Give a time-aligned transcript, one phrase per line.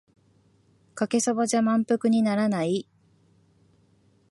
[0.95, 2.87] かけそばじゃ満腹にならない